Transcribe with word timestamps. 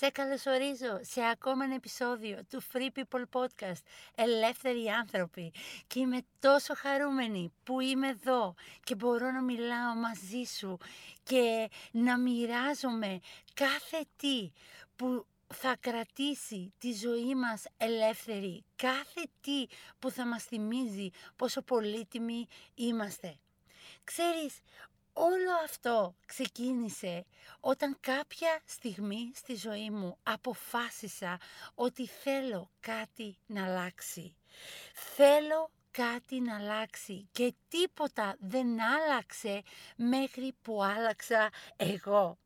Σε 0.00 0.10
καλωσορίζω 0.10 1.00
σε 1.00 1.20
ακόμα 1.32 1.64
ένα 1.64 1.74
επεισόδιο 1.74 2.38
του 2.50 2.62
Free 2.72 2.98
People 2.98 3.24
Podcast 3.32 3.82
Ελεύθεροι 4.14 4.88
άνθρωποι 4.88 5.52
και 5.86 5.98
είμαι 5.98 6.20
τόσο 6.40 6.74
χαρούμενη 6.76 7.52
που 7.64 7.80
είμαι 7.80 8.08
εδώ 8.08 8.54
και 8.84 8.94
μπορώ 8.94 9.30
να 9.30 9.42
μιλάω 9.42 9.94
μαζί 9.94 10.42
σου 10.58 10.78
και 11.22 11.70
να 11.90 12.18
μοιράζομαι 12.18 13.20
κάθε 13.54 14.04
τι 14.16 14.52
που 14.96 15.26
θα 15.54 15.76
κρατήσει 15.80 16.72
τη 16.78 16.92
ζωή 16.92 17.34
μας 17.34 17.64
ελεύθερη, 17.76 18.64
κάθε 18.76 19.22
τι 19.40 19.66
που 19.98 20.10
θα 20.10 20.26
μας 20.26 20.44
θυμίζει 20.44 21.10
πόσο 21.36 21.62
πολύτιμοι 21.62 22.46
είμαστε. 22.74 23.38
Ξέρεις, 24.04 24.58
όλο 25.18 25.52
αυτό 25.64 26.14
ξεκίνησε 26.26 27.26
όταν 27.60 27.96
κάποια 28.00 28.60
στιγμή 28.64 29.30
στη 29.34 29.54
ζωή 29.54 29.90
μου 29.90 30.18
αποφάσισα 30.22 31.38
ότι 31.74 32.06
θέλω 32.06 32.70
κάτι 32.80 33.38
να 33.46 33.64
αλλάξει. 33.64 34.36
Θέλω 34.94 35.70
κάτι 35.90 36.40
να 36.40 36.56
αλλάξει 36.56 37.28
και 37.32 37.54
τίποτα 37.68 38.36
δεν 38.38 38.80
άλλαξε 38.80 39.62
μέχρι 39.96 40.54
που 40.62 40.84
άλλαξα 40.84 41.50
εγώ. 41.76 42.38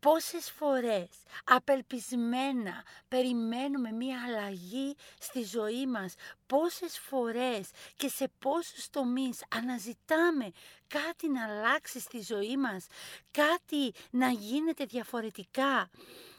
Πόσες 0.00 0.50
φορές 0.50 1.08
απελπισμένα 1.44 2.84
περιμένουμε 3.08 3.92
μία 3.92 4.22
αλλαγή 4.26 4.96
στη 5.20 5.42
ζωή 5.42 5.86
μας, 5.86 6.14
πόσες 6.46 6.98
φορές 6.98 7.70
και 7.96 8.08
σε 8.08 8.30
πόσους 8.38 8.90
τομείς 8.90 9.44
αναζητάμε 9.48 10.50
κάτι 10.86 11.28
να 11.28 11.44
αλλάξει 11.44 12.00
στη 12.00 12.20
ζωή 12.20 12.56
μας, 12.56 12.86
κάτι 13.30 13.92
να 14.10 14.28
γίνεται 14.30 14.84
διαφορετικά; 14.84 15.90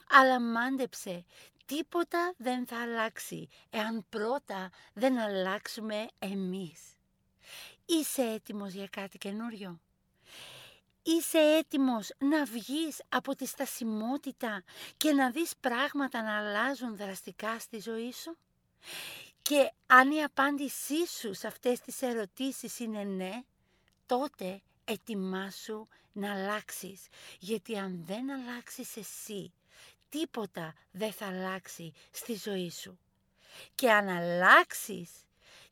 Αλλά 0.10 0.40
μάντεψε, 0.40 1.26
τίποτα 1.66 2.34
δεν 2.38 2.68
θα 2.68 2.82
αλλάξει 2.82 3.48
εάν 3.70 4.06
πρώτα 4.10 4.70
δεν 4.94 5.20
αλλάξουμε 5.20 6.08
εμείς. 6.20 6.82
Είσαι 7.86 8.22
έτοιμος 8.22 8.74
για 8.74 8.88
κάτι 8.88 9.18
καινούριο; 9.18 9.80
Είσαι 11.04 11.38
έτοιμος 11.38 12.10
να 12.18 12.46
βγεις 12.46 13.02
από 13.10 13.36
τη 13.36 13.46
στασιμότητα 13.46 14.64
και 14.98 15.14
να 15.14 15.32
δεις 15.32 15.54
πράγματα 15.60 16.22
να 16.22 16.38
αλλάζουν 16.38 16.96
δραστικά 16.96 17.60
στη 17.60 17.80
ζωή 17.80 18.12
σου; 18.12 18.38
Και 19.42 19.72
αν 19.86 20.12
η 20.12 20.24
απάντησή 20.24 21.08
σου 21.08 21.34
σε 21.34 21.48
αυτές 21.48 21.80
τις 21.80 22.02
ερωτήσεις 22.02 22.80
είναι 22.80 23.04
ναι, 23.04 23.44
τότε 24.06 24.62
ετοιμάσου 24.86 25.88
να 26.12 26.34
αλλάξεις. 26.34 27.08
Γιατί 27.40 27.78
αν 27.78 28.04
δεν 28.06 28.32
αλλάξεις 28.32 28.98
εσύ, 28.98 29.54
τίποτα 30.10 30.74
δεν 30.92 31.14
θα 31.14 31.26
αλλάξει 31.26 31.94
στη 32.12 32.36
ζωή 32.36 32.72
σου. 32.72 33.00
Και 33.76 33.92
αν 33.92 34.10
αλλάξεις 34.10 35.10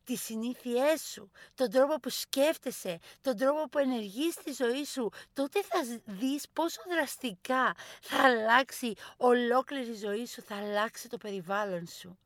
τις 0.08 0.22
συνήθειές 0.22 1.02
σου, 1.02 1.31
τον 1.55 1.69
τρόπο 1.69 2.00
που 2.00 2.09
σκέφτεσαι, 2.09 3.00
τον 3.22 3.38
τρόπο 3.38 3.69
που 3.69 3.77
ενεργείς 3.77 4.33
στη 4.33 4.52
ζωή 4.52 4.86
σου, 4.86 5.09
τότε 5.34 5.63
θα 5.63 6.01
δεις 6.06 6.50
πόσο 6.53 6.81
δραστικά 6.90 7.75
θα 8.01 8.23
αλλάξει 8.23 8.94
ολόκληρη 9.18 9.90
η 9.90 9.95
ζωή 9.95 10.25
σου, 10.25 10.41
θα 10.41 10.56
αλλάξει 10.56 11.09
το 11.09 11.18
περιβάλλον 11.18 11.88
σου. 11.88 12.18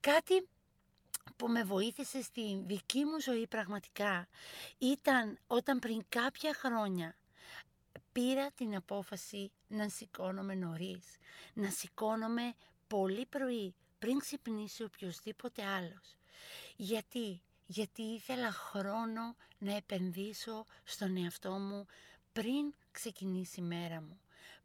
Κάτι 0.00 0.48
που 1.36 1.48
με 1.48 1.64
βοήθησε 1.64 2.22
στη 2.22 2.62
δική 2.66 3.04
μου 3.04 3.20
ζωή 3.20 3.46
πραγματικά 3.46 4.28
ήταν 4.78 5.38
όταν 5.46 5.78
πριν 5.78 6.04
κάποια 6.08 6.54
χρόνια 6.54 7.16
πήρα 8.12 8.50
την 8.54 8.76
απόφαση 8.76 9.52
να 9.68 9.88
σηκώνομαι 9.88 10.54
νωρίς, 10.54 11.04
να 11.54 11.70
σηκώνομαι 11.70 12.54
πολύ 12.86 13.26
πρωί 13.26 13.74
πριν 13.98 14.18
ξυπνήσει 14.18 14.82
οποιοδήποτε 14.82 15.64
άλλος. 15.64 16.19
Γιατί, 16.76 17.42
γιατί 17.66 18.02
ήθελα 18.02 18.50
χρόνο 18.50 19.36
να 19.58 19.76
επενδύσω 19.76 20.66
στον 20.84 21.16
εαυτό 21.16 21.50
μου 21.50 21.86
πριν 22.32 22.74
ξεκινήσει 22.90 23.60
η 23.60 23.62
μέρα 23.62 24.00
μου. 24.00 24.20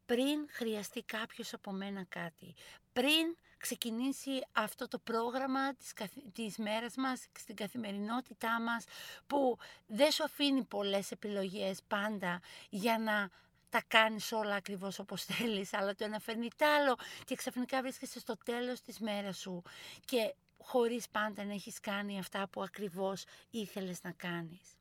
Πριν 0.05 0.47
χρειαστεί 0.49 1.01
κάποιος 1.01 1.53
από 1.53 1.71
μένα 1.71 2.03
κάτι. 2.09 2.53
Πριν 2.93 3.35
ξεκινήσει 3.57 4.45
αυτό 4.51 4.87
το 4.87 4.99
πρόγραμμα 4.99 5.75
της, 5.75 5.93
της 6.33 6.57
μέρας 6.57 6.95
μας, 6.95 7.25
στην 7.39 7.55
καθημερινότητά 7.55 8.61
μας, 8.61 8.83
που 9.27 9.57
δεν 9.87 10.11
σου 10.11 10.23
αφήνει 10.23 10.63
πολλές 10.63 11.11
επιλογές 11.11 11.83
πάντα 11.87 12.41
για 12.69 12.97
να 12.99 13.29
τα 13.69 13.83
κάνεις 13.87 14.31
όλα 14.31 14.55
ακριβώς 14.55 14.99
όπως 14.99 15.23
θέλεις, 15.23 15.73
αλλά 15.73 15.95
το 15.95 16.03
ένα 16.03 16.19
φέρνει 16.19 16.47
τ' 16.57 16.61
άλλο 16.61 16.95
και 17.25 17.35
ξαφνικά 17.35 17.81
βρίσκεσαι 17.81 18.19
στο 18.19 18.37
τέλος 18.37 18.81
της 18.81 18.99
μέρας 18.99 19.37
σου 19.37 19.61
και 20.05 20.35
χωρίς 20.65 21.09
πάντα 21.09 21.43
να 21.43 21.53
έχεις 21.53 21.79
κάνει 21.79 22.19
αυτά 22.19 22.47
που 22.47 22.63
ακριβώς 22.63 23.23
ήθελες 23.49 24.03
να 24.03 24.11
κάνεις. 24.11 24.77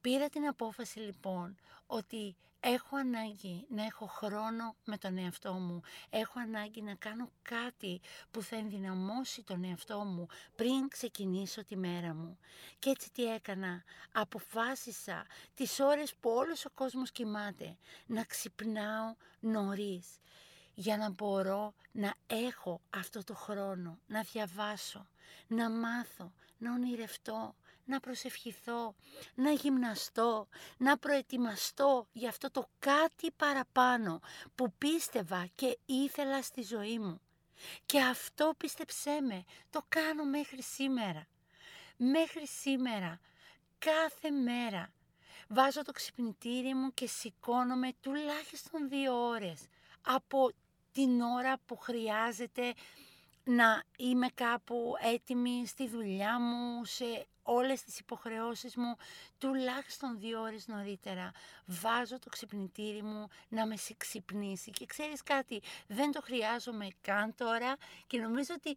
Πήρα 0.00 0.28
την 0.28 0.46
απόφαση 0.46 0.98
λοιπόν 0.98 1.56
ότι 1.86 2.36
έχω 2.60 2.96
ανάγκη 2.96 3.66
να 3.68 3.84
έχω 3.84 4.06
χρόνο 4.06 4.76
με 4.84 4.98
τον 4.98 5.18
εαυτό 5.18 5.52
μου. 5.52 5.80
Έχω 6.10 6.40
ανάγκη 6.40 6.82
να 6.82 6.94
κάνω 6.94 7.30
κάτι 7.42 8.00
που 8.30 8.42
θα 8.42 8.56
ενδυναμώσει 8.56 9.42
τον 9.42 9.64
εαυτό 9.64 9.98
μου 9.98 10.26
πριν 10.56 10.88
ξεκινήσω 10.88 11.64
τη 11.64 11.76
μέρα 11.76 12.14
μου. 12.14 12.38
Και 12.78 12.90
έτσι 12.90 13.10
τι 13.12 13.32
έκανα. 13.32 13.84
Αποφάσισα 14.12 15.26
τις 15.54 15.80
ώρες 15.80 16.14
που 16.14 16.30
όλος 16.30 16.64
ο 16.64 16.70
κόσμος 16.70 17.10
κοιμάται 17.10 17.76
να 18.06 18.24
ξυπνάω 18.24 19.14
νωρίς 19.40 20.06
για 20.80 20.96
να 20.96 21.10
μπορώ 21.10 21.74
να 21.92 22.14
έχω 22.26 22.80
αυτό 22.90 23.24
το 23.24 23.34
χρόνο, 23.34 23.98
να 24.06 24.20
διαβάσω, 24.20 25.08
να 25.46 25.70
μάθω, 25.70 26.32
να 26.58 26.72
ονειρευτώ, 26.72 27.54
να 27.84 28.00
προσευχηθώ, 28.00 28.94
να 29.34 29.50
γυμναστώ, 29.50 30.48
να 30.76 30.98
προετοιμαστώ 30.98 32.06
για 32.12 32.28
αυτό 32.28 32.50
το 32.50 32.68
κάτι 32.78 33.30
παραπάνω 33.30 34.20
που 34.54 34.72
πίστευα 34.78 35.48
και 35.54 35.78
ήθελα 35.86 36.42
στη 36.42 36.62
ζωή 36.62 36.98
μου. 36.98 37.20
Και 37.86 38.00
αυτό 38.00 38.52
πίστεψέ 38.56 39.20
με, 39.20 39.44
το 39.70 39.82
κάνω 39.88 40.24
μέχρι 40.24 40.62
σήμερα. 40.62 41.26
Μέχρι 41.96 42.46
σήμερα, 42.46 43.20
κάθε 43.78 44.30
μέρα, 44.30 44.92
βάζω 45.48 45.82
το 45.82 45.92
ξυπνητήρι 45.92 46.74
μου 46.74 46.94
και 46.94 47.06
σηκώνομαι 47.06 47.92
τουλάχιστον 48.00 48.88
δύο 48.88 49.28
ώρες 49.28 49.60
από 50.02 50.50
την 50.92 51.20
ώρα 51.20 51.58
που 51.66 51.76
χρειάζεται 51.76 52.74
να 53.44 53.82
είμαι 53.98 54.28
κάπου 54.34 54.94
έτοιμη 55.14 55.66
στη 55.66 55.88
δουλειά 55.88 56.40
μου, 56.40 56.84
σε 56.84 57.26
όλες 57.42 57.82
τις 57.82 57.98
υποχρεώσεις 57.98 58.76
μου, 58.76 58.96
τουλάχιστον 59.38 60.18
δύο 60.18 60.40
ώρες 60.40 60.66
νωρίτερα. 60.66 61.30
Βάζω 61.66 62.18
το 62.18 62.28
ξυπνητήρι 62.28 63.02
μου 63.02 63.28
να 63.48 63.66
με 63.66 63.74
ξυπνήσει. 63.96 64.70
Και 64.70 64.86
ξέρεις 64.86 65.22
κάτι, 65.22 65.62
δεν 65.86 66.12
το 66.12 66.20
χρειάζομαι 66.20 66.88
καν 67.00 67.34
τώρα 67.34 67.76
και 68.06 68.18
νομίζω 68.18 68.54
ότι 68.56 68.76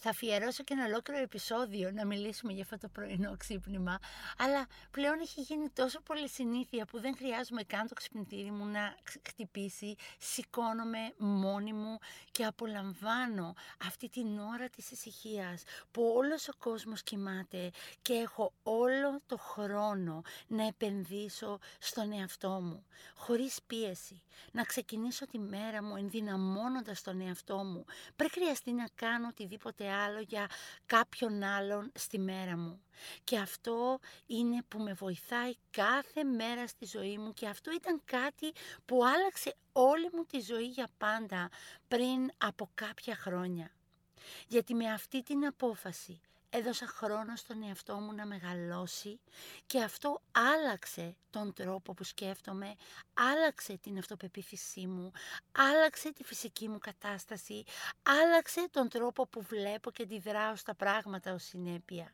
θα 0.00 0.10
αφιερώσω 0.10 0.64
και 0.64 0.74
ένα 0.74 0.84
ολόκληρο 0.84 1.22
επεισόδιο 1.22 1.90
να 1.90 2.06
μιλήσουμε 2.06 2.52
για 2.52 2.62
αυτό 2.62 2.78
το 2.78 2.88
πρωινό 2.88 3.36
ξύπνημα, 3.36 3.98
αλλά 4.38 4.66
πλέον 4.90 5.20
έχει 5.20 5.40
γίνει 5.40 5.68
τόσο 5.68 6.00
πολύ 6.00 6.28
συνήθεια 6.28 6.84
που 6.86 7.00
δεν 7.00 7.16
χρειάζομαι 7.16 7.62
καν 7.62 7.88
το 7.88 7.94
ξυπνητήρι 7.94 8.50
μου 8.50 8.66
να 8.66 8.94
χτυπήσει, 9.28 9.94
σηκώνομαι 10.18 11.12
μόνη 11.16 11.72
μου 11.72 11.98
και 12.30 12.44
απολαμβάνω 12.44 13.54
αυτή 13.86 14.08
την 14.08 14.38
ώρα 14.38 14.68
της 14.68 14.90
ησυχίας 14.90 15.62
που 15.90 16.12
όλος 16.16 16.48
ο 16.48 16.52
κόσμος 16.58 17.02
κοιμάται 17.02 17.70
και 18.02 18.12
έχω 18.12 18.52
όλο 18.62 19.20
το 19.26 19.36
χρόνο 19.36 20.22
να 20.46 20.66
επενδύσω 20.66 21.58
στον 21.78 22.12
εαυτό 22.12 22.48
μου, 22.48 22.84
χωρίς 23.14 23.58
πίεση, 23.66 24.22
να 24.52 24.62
ξεκινήσω 24.62 25.26
τη 25.26 25.38
μέρα 25.38 25.82
μου 25.82 25.96
ενδυναμώνοντας 25.96 27.02
τον 27.02 27.20
εαυτό 27.20 27.56
μου, 27.56 27.84
πριν 28.16 28.30
χρειαστεί 28.30 28.72
να 28.72 28.88
κάνω 28.94 29.26
οτιδήποτε 29.26 29.79
άλλο 29.88 30.20
για 30.20 30.46
κάποιον 30.86 31.42
άλλον 31.42 31.92
στη 31.94 32.18
μέρα 32.18 32.56
μου. 32.56 32.82
Και 33.24 33.38
αυτό 33.38 33.98
είναι 34.26 34.62
που 34.68 34.78
με 34.78 34.92
βοηθάει 34.92 35.54
κάθε 35.70 36.24
μέρα 36.24 36.66
στη 36.66 36.86
ζωή 36.86 37.18
μου 37.18 37.32
και 37.32 37.46
αυτό 37.48 37.72
ήταν 37.72 38.02
κάτι 38.04 38.52
που 38.84 39.04
άλλαξε 39.04 39.54
όλη 39.72 40.10
μου 40.12 40.24
τη 40.24 40.40
ζωή 40.40 40.66
για 40.66 40.88
πάντα 40.98 41.48
πριν 41.88 42.30
από 42.38 42.70
κάποια 42.74 43.16
χρόνια. 43.16 43.70
Γιατί 44.46 44.74
με 44.74 44.92
αυτή 44.92 45.22
την 45.22 45.46
απόφαση 45.46 46.20
έδωσα 46.50 46.86
χρόνο 46.86 47.36
στον 47.36 47.62
εαυτό 47.62 47.94
μου 47.94 48.12
να 48.12 48.26
μεγαλώσει 48.26 49.20
και 49.66 49.82
αυτό 49.82 50.20
άλλαξε 50.32 51.16
τον 51.30 51.52
τρόπο 51.52 51.94
που 51.94 52.04
σκέφτομαι, 52.04 52.74
άλλαξε 53.14 53.76
την 53.76 53.98
αυτοπεποίθησή 53.98 54.86
μου, 54.86 55.12
άλλαξε 55.52 56.12
τη 56.12 56.24
φυσική 56.24 56.68
μου 56.68 56.78
κατάσταση, 56.78 57.64
άλλαξε 58.02 58.68
τον 58.70 58.88
τρόπο 58.88 59.26
που 59.26 59.42
βλέπω 59.42 59.90
και 59.90 60.02
αντιδράω 60.02 60.56
στα 60.56 60.74
πράγματα 60.74 61.32
ως 61.32 61.42
συνέπεια. 61.42 62.12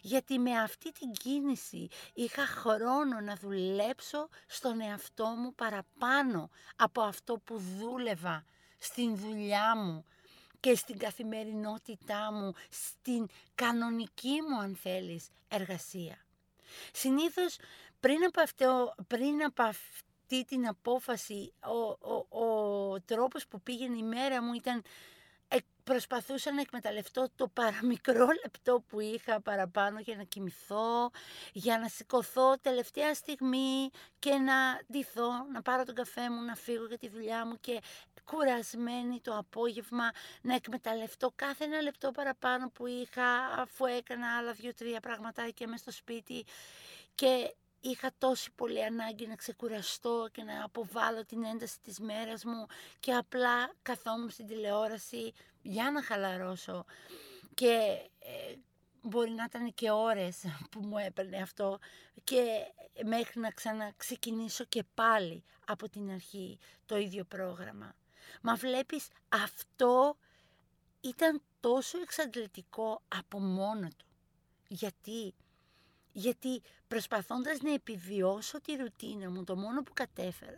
Γιατί 0.00 0.38
με 0.38 0.58
αυτή 0.58 0.92
την 0.92 1.12
κίνηση 1.12 1.88
είχα 2.14 2.46
χρόνο 2.46 3.20
να 3.20 3.36
δουλέψω 3.36 4.28
στον 4.46 4.80
εαυτό 4.80 5.26
μου 5.26 5.54
παραπάνω 5.54 6.50
από 6.76 7.00
αυτό 7.00 7.38
που 7.44 7.58
δούλευα 7.58 8.44
στην 8.78 9.16
δουλειά 9.16 9.76
μου 9.76 10.04
και 10.60 10.74
στην 10.74 10.98
καθημερινότητά 10.98 12.32
μου, 12.32 12.52
στην 12.70 13.26
κανονική 13.54 14.38
μου 14.48 14.60
αν 14.60 14.76
θέλεις 14.82 15.28
εργασία. 15.48 16.18
Συνήθως 16.92 17.56
πριν 18.00 18.24
από, 18.24 18.40
αυτό, 18.40 18.94
πριν 19.06 19.42
από 19.44 19.62
αυτή 19.62 20.44
την 20.46 20.68
απόφαση 20.68 21.52
ο, 21.60 22.08
ο, 22.14 22.44
ο 22.44 23.00
τρόπος 23.00 23.46
που 23.46 23.60
πήγαινε 23.60 23.96
η 23.96 24.02
μέρα 24.02 24.42
μου 24.42 24.52
ήταν 24.52 24.82
προσπαθούσα 25.88 26.52
να 26.52 26.60
εκμεταλλευτώ 26.60 27.28
το 27.36 27.48
παραμικρό 27.48 28.26
λεπτό 28.42 28.84
που 28.88 29.00
είχα 29.00 29.40
παραπάνω 29.40 30.00
για 30.00 30.16
να 30.16 30.22
κοιμηθώ, 30.22 31.10
για 31.52 31.78
να 31.78 31.88
σηκωθώ 31.88 32.58
τελευταία 32.60 33.14
στιγμή 33.14 33.90
και 34.18 34.34
να 34.34 34.54
ντυθώ, 34.92 35.30
να 35.52 35.62
πάρω 35.62 35.84
τον 35.84 35.94
καφέ 35.94 36.30
μου, 36.30 36.42
να 36.42 36.54
φύγω 36.54 36.86
για 36.86 36.98
τη 36.98 37.08
δουλειά 37.08 37.46
μου 37.46 37.56
και 37.60 37.80
κουρασμένη 38.24 39.20
το 39.20 39.36
απόγευμα 39.36 40.10
να 40.42 40.54
εκμεταλλευτώ 40.54 41.32
κάθε 41.34 41.64
ένα 41.64 41.80
λεπτό 41.82 42.10
παραπάνω 42.10 42.70
που 42.70 42.86
είχα 42.86 43.28
αφού 43.56 43.86
έκανα 43.86 44.36
άλλα 44.36 44.52
δύο-τρία 44.52 45.00
πραγματάκια 45.00 45.68
μέσα 45.68 45.82
στο 45.82 45.92
σπίτι. 45.92 46.44
Και 47.14 47.54
είχα 47.80 48.10
τόση 48.18 48.50
πολύ 48.54 48.84
ανάγκη 48.84 49.26
να 49.26 49.34
ξεκουραστώ 49.34 50.28
και 50.32 50.42
να 50.42 50.64
αποβάλω 50.64 51.24
την 51.24 51.44
ένταση 51.44 51.80
της 51.80 52.00
μέρας 52.00 52.44
μου 52.44 52.66
και 53.00 53.12
απλά 53.12 53.72
καθόμουν 53.82 54.30
στην 54.30 54.46
τηλεόραση 54.46 55.32
για 55.62 55.90
να 55.90 56.02
χαλαρώσω 56.02 56.84
και 57.54 58.00
ε, 58.18 58.54
μπορεί 59.02 59.30
να 59.30 59.44
ήταν 59.44 59.74
και 59.74 59.90
ώρες 59.90 60.44
που 60.70 60.80
μου 60.80 60.98
έπαιρνε 60.98 61.36
αυτό 61.36 61.78
και 62.24 62.44
μέχρι 63.04 63.40
να 63.40 63.50
ξαναξεκινήσω 63.50 64.64
και 64.64 64.84
πάλι 64.94 65.44
από 65.66 65.88
την 65.88 66.10
αρχή 66.10 66.58
το 66.86 66.96
ίδιο 66.96 67.24
πρόγραμμα. 67.24 67.94
Μα 68.42 68.54
βλέπεις 68.54 69.08
αυτό 69.28 70.16
ήταν 71.00 71.42
τόσο 71.60 72.00
εξαντλητικό 72.00 73.02
από 73.08 73.40
μόνο 73.40 73.88
του. 73.96 74.06
Γιατί 74.68 75.34
γιατί 76.12 76.62
προσπαθώντας 76.88 77.60
να 77.60 77.72
επιβιώσω 77.72 78.60
τη 78.60 78.76
ρουτίνα 78.76 79.30
μου, 79.30 79.44
το 79.44 79.56
μόνο 79.56 79.82
που 79.82 79.92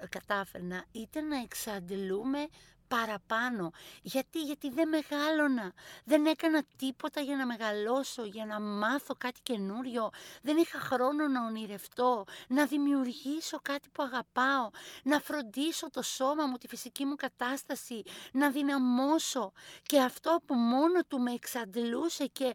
κατάφερνα 0.08 0.84
ήταν 0.92 1.28
να 1.28 1.36
εξαντλούμε 1.36 2.48
παραπάνω. 2.90 3.70
Γιατί, 4.02 4.42
γιατί 4.42 4.70
δεν 4.70 4.88
μεγάλωνα. 4.88 5.72
Δεν 6.04 6.26
έκανα 6.26 6.62
τίποτα 6.76 7.20
για 7.20 7.36
να 7.36 7.46
μεγαλώσω, 7.46 8.24
για 8.24 8.46
να 8.46 8.60
μάθω 8.60 9.14
κάτι 9.18 9.40
καινούριο. 9.42 10.10
Δεν 10.42 10.56
είχα 10.56 10.78
χρόνο 10.78 11.28
να 11.28 11.44
ονειρευτώ, 11.46 12.24
να 12.48 12.66
δημιουργήσω 12.66 13.58
κάτι 13.62 13.88
που 13.92 14.02
αγαπάω, 14.02 14.70
να 15.02 15.20
φροντίσω 15.20 15.90
το 15.90 16.02
σώμα 16.02 16.46
μου, 16.46 16.56
τη 16.56 16.68
φυσική 16.68 17.04
μου 17.04 17.14
κατάσταση, 17.14 18.02
να 18.32 18.50
δυναμώσω. 18.50 19.52
Και 19.82 20.00
αυτό 20.00 20.30
από 20.34 20.54
μόνο 20.54 21.00
του 21.08 21.20
με 21.20 21.32
εξαντλούσε 21.32 22.26
και 22.26 22.54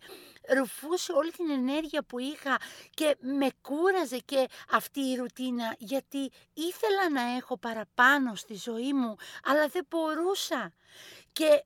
ρουφούσε 0.57 1.11
όλη 1.11 1.31
την 1.31 1.49
ενέργεια 1.49 2.03
που 2.03 2.19
είχα 2.19 2.59
και 2.89 3.17
με 3.19 3.47
κούραζε 3.65 4.17
και 4.17 4.47
αυτή 4.69 4.99
η 4.99 5.15
ρουτίνα 5.15 5.75
γιατί 5.77 6.31
ήθελα 6.53 7.09
να 7.09 7.35
έχω 7.35 7.57
παραπάνω 7.57 8.35
στη 8.35 8.55
ζωή 8.55 8.93
μου 8.93 9.15
αλλά 9.43 9.67
δεν 9.67 9.85
μπορούσα. 9.89 10.73
Και 11.31 11.63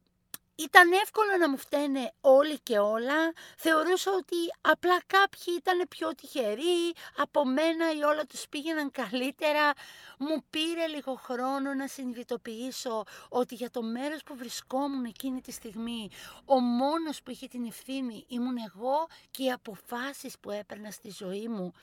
ήταν 0.59 0.91
εύκολο 0.91 1.37
να 1.39 1.49
μου 1.49 1.57
φταίνε 1.57 2.13
όλοι 2.21 2.59
και 2.59 2.79
όλα. 2.79 3.33
Θεωρούσα 3.57 4.11
ότι 4.11 4.35
απλά 4.61 5.01
κάποιοι 5.07 5.53
ήταν 5.57 5.87
πιο 5.89 6.15
τυχεροί, 6.15 6.93
από 7.17 7.45
μένα 7.45 7.91
ή 7.91 8.03
όλα 8.03 8.25
τους 8.25 8.47
πήγαιναν 8.49 8.91
καλύτερα. 8.91 9.73
Μου 10.17 10.43
πήρε 10.49 10.87
λίγο 10.87 11.13
χρόνο 11.13 11.73
να 11.73 11.87
συνειδητοποιήσω 11.87 13.03
ότι 13.29 13.55
για 13.55 13.69
το 13.69 13.81
μέρος 13.81 14.23
που 14.23 14.35
βρισκόμουν 14.35 15.05
εκείνη 15.05 15.41
τη 15.41 15.51
στιγμή, 15.51 16.09
ο 16.45 16.59
μόνος 16.59 17.21
που 17.23 17.31
είχε 17.31 17.47
την 17.47 17.65
ευθύνη 17.65 18.25
ήμουν 18.27 18.57
εγώ 18.57 19.07
και 19.31 19.43
οι 19.43 19.51
αποφάσεις 19.51 20.39
που 20.39 20.51
έπαιρνα 20.51 20.91
στη 20.91 21.11
ζωή 21.11 21.47
μου. 21.47 21.73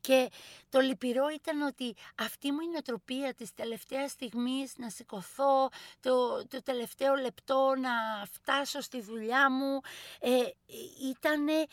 Και 0.00 0.30
το 0.68 0.80
λυπηρό 0.80 1.28
ήταν 1.28 1.62
ότι 1.62 1.94
αυτή 2.14 2.52
μου 2.52 2.60
η 2.60 2.68
νοοτροπία 2.68 3.34
της 3.34 3.54
τελευταίας 3.54 4.10
στιγμής 4.10 4.72
να 4.76 4.90
σηκωθώ, 4.90 5.68
το, 6.00 6.46
το 6.48 6.62
τελευταίο 6.62 7.14
λεπτό 7.14 7.74
να 7.78 8.26
φτάσω 8.32 8.80
στη 8.80 9.00
δουλειά 9.00 9.50
μου, 9.50 9.80
ε, 10.20 10.42
ήτανε 11.10 11.66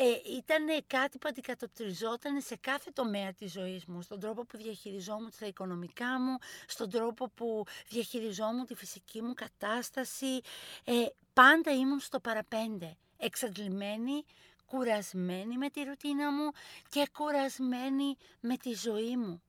ε, 0.00 0.36
ήταν 0.36 0.84
κάτι 0.86 1.18
που 1.18 1.28
αντικατοπτριζόταν 1.28 2.40
σε 2.40 2.56
κάθε 2.56 2.90
τομέα 2.90 3.32
της 3.32 3.52
ζωής 3.52 3.84
μου, 3.84 4.02
στον 4.02 4.20
τρόπο 4.20 4.44
που 4.44 4.56
διαχειριζόμουν 4.56 5.30
τα 5.38 5.46
οικονομικά 5.46 6.20
μου, 6.20 6.38
στον 6.66 6.90
τρόπο 6.90 7.28
που 7.28 7.64
διαχειριζόμουν 7.88 8.66
τη 8.66 8.74
φυσική 8.74 9.22
μου 9.22 9.34
κατάσταση. 9.34 10.40
Ε, 10.84 10.92
πάντα 11.32 11.72
ήμουν 11.72 12.00
στο 12.00 12.20
παραπέντε, 12.20 12.96
εξαντλημένη, 13.16 14.24
κουρασμένη 14.70 15.56
με 15.56 15.70
τη 15.70 15.82
ρουτίνα 15.82 16.32
μου 16.32 16.50
και 16.88 17.08
κουρασμένη 17.16 18.16
με 18.40 18.56
τη 18.56 18.72
ζωή 18.74 19.16
μου. 19.16 19.42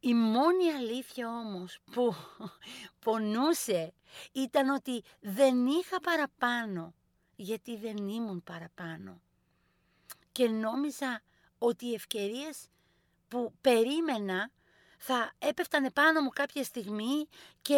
Η 0.00 0.14
μόνη 0.14 0.70
αλήθεια 0.70 1.28
όμως 1.28 1.78
που 1.92 2.14
πονούσε 3.04 3.92
ήταν 4.32 4.68
ότι 4.68 5.02
δεν 5.20 5.66
είχα 5.66 6.00
παραπάνω, 6.00 6.94
γιατί 7.36 7.76
δεν 7.76 7.96
ήμουν 7.96 8.42
παραπάνω. 8.42 9.20
Και 10.32 10.48
νόμιζα 10.48 11.22
ότι 11.58 11.86
οι 11.86 11.94
ευκαιρίες 11.94 12.68
που 13.28 13.54
περίμενα 13.60 14.50
θα 14.98 15.32
έπεφταν 15.38 15.92
πάνω 15.92 16.20
μου 16.20 16.28
κάποια 16.28 16.64
στιγμή 16.64 17.28
και 17.62 17.76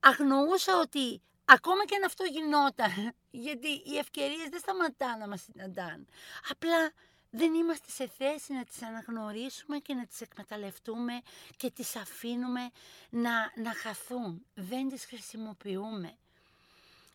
αγνοούσα 0.00 0.80
ότι 0.80 1.22
Ακόμα 1.52 1.84
και 1.84 1.94
αν 1.94 2.04
αυτό 2.04 2.24
γινόταν, 2.24 3.14
γιατί 3.46 3.68
οι 3.68 3.98
ευκαιρίες 3.98 4.48
δεν 4.48 4.60
σταματά 4.60 5.16
να 5.16 5.28
μας 5.28 5.42
συναντάνε. 5.42 6.04
Απλά 6.48 6.92
δεν 7.30 7.54
είμαστε 7.54 7.90
σε 7.90 8.06
θέση 8.18 8.52
να 8.52 8.64
τις 8.64 8.82
αναγνωρίσουμε 8.82 9.78
και 9.78 9.94
να 9.94 10.06
τις 10.06 10.20
εκμεταλλευτούμε 10.20 11.20
και 11.56 11.70
τις 11.70 11.96
αφήνουμε 11.96 12.70
να, 13.10 13.52
να 13.56 13.74
χαθούν. 13.74 14.46
Δεν 14.54 14.88
τις 14.88 15.04
χρησιμοποιούμε. 15.04 16.16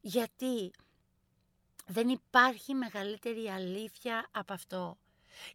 Γιατί 0.02 0.72
δεν 1.86 2.10
υπάρχει 2.10 2.74
μεγαλύτερη 2.74 3.48
αλήθεια 3.50 4.30
από 4.32 4.54
αυτό. 4.54 4.98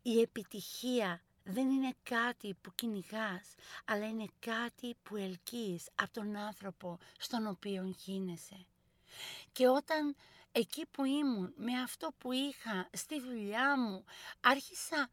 Η 0.02 0.20
επιτυχία 0.20 1.22
δεν 1.44 1.70
είναι 1.70 1.94
κάτι 2.02 2.54
που 2.60 2.72
κυνηγάς, 2.74 3.54
αλλά 3.84 4.06
είναι 4.06 4.26
κάτι 4.40 4.96
που 5.02 5.16
ελκύεις 5.16 5.88
από 5.94 6.12
τον 6.12 6.36
άνθρωπο 6.36 6.98
στον 7.18 7.46
οποίο 7.46 7.94
γίνεσαι. 7.96 8.66
Και 9.52 9.68
όταν 9.68 10.16
εκεί 10.52 10.86
που 10.86 11.04
ήμουν, 11.04 11.52
με 11.56 11.80
αυτό 11.82 12.12
που 12.18 12.32
είχα 12.32 12.88
στη 12.92 13.20
δουλειά 13.20 13.78
μου, 13.78 14.04
άρχισα 14.40 15.08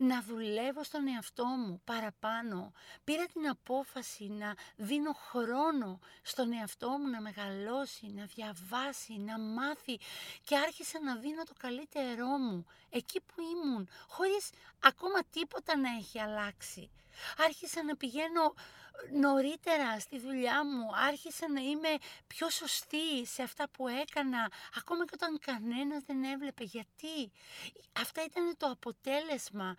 να 0.00 0.22
δουλεύω 0.22 0.84
στον 0.84 1.08
εαυτό 1.08 1.44
μου 1.44 1.80
παραπάνω. 1.84 2.72
Πήρα 3.04 3.26
την 3.26 3.48
απόφαση 3.48 4.24
να 4.28 4.54
δίνω 4.76 5.12
χρόνο 5.12 5.98
στον 6.22 6.52
εαυτό 6.52 6.88
μου 6.88 7.08
να 7.08 7.20
μεγαλώσει, 7.20 8.06
να 8.06 8.24
διαβάσει, 8.24 9.12
να 9.12 9.38
μάθει 9.38 9.98
και 10.44 10.56
άρχισα 10.56 11.00
να 11.00 11.16
δίνω 11.16 11.42
το 11.42 11.52
καλύτερό 11.58 12.26
μου 12.26 12.66
εκεί 12.90 13.20
που 13.20 13.34
ήμουν, 13.40 13.88
χωρίς 14.08 14.50
ακόμα 14.78 15.20
τίποτα 15.30 15.76
να 15.76 15.88
έχει 15.88 16.20
αλλάξει. 16.20 16.90
Άρχισα 17.44 17.82
να 17.82 17.96
πηγαίνω 17.96 18.54
νωρίτερα 19.12 20.00
στη 20.00 20.18
δουλειά 20.18 20.64
μου, 20.64 20.96
άρχισα 21.06 21.48
να 21.52 21.60
είμαι 21.60 21.88
πιο 22.26 22.50
σωστή 22.50 23.26
σε 23.26 23.42
αυτά 23.42 23.68
που 23.68 23.88
έκανα, 23.88 24.50
ακόμα 24.76 25.04
και 25.04 25.10
όταν 25.14 25.38
κανένας 25.38 26.02
δεν 26.06 26.24
έβλεπε. 26.24 26.64
Γιατί 26.64 27.32
αυτά 28.00 28.24
ήταν 28.24 28.54
το 28.56 28.66
αποτέλεσμα 28.66 29.76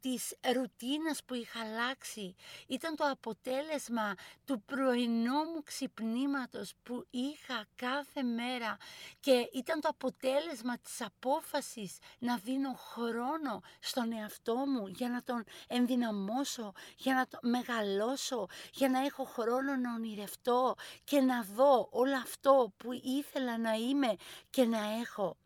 της 0.00 0.34
ρουτίνας 0.54 1.24
που 1.24 1.34
είχα 1.34 1.60
αλλάξει. 1.60 2.34
Ήταν 2.66 2.96
το 2.96 3.04
αποτέλεσμα 3.04 4.14
του 4.44 4.62
πρωινού 4.62 5.44
μου 5.54 5.62
ξυπνήματος 5.64 6.72
που 6.82 7.06
είχα 7.10 7.66
κάθε 7.76 8.22
μέρα 8.22 8.76
και 9.20 9.48
ήταν 9.52 9.80
το 9.80 9.88
αποτέλεσμα 9.88 10.78
της 10.78 11.00
απόφασης 11.00 11.98
να 12.18 12.36
δίνω 12.36 12.72
χρόνο 12.72 13.62
στον 13.80 14.12
εαυτό 14.12 14.54
μου 14.54 14.86
για 14.86 15.08
να 15.08 15.22
τον 15.22 15.44
ενδυναμώσω, 15.66 16.72
για 16.96 17.14
να 17.14 17.26
τον 17.26 17.50
μεγαλώσω, 17.50 18.46
για 18.72 18.88
να 18.88 19.04
έχω 19.04 19.24
χρόνο 19.24 19.76
να 19.76 19.94
ονειρευτώ 19.94 20.74
και 21.04 21.20
να 21.20 21.42
δω 21.42 21.88
όλο 21.90 22.16
αυτό 22.16 22.72
που 22.76 22.92
ήθελα 22.92 23.58
να 23.58 23.72
είμαι 23.72 24.16
και 24.50 24.64
να 24.64 24.78
έχω. 25.00 25.36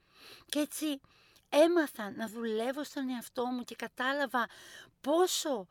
Και 0.46 0.58
έτσι 0.58 1.00
έμαθα 1.62 2.10
να 2.10 2.28
δουλεύω 2.28 2.84
στον 2.84 3.08
εαυτό 3.08 3.46
μου 3.46 3.64
και 3.64 3.74
κατάλαβα 3.74 4.48
πόσο, 5.00 5.66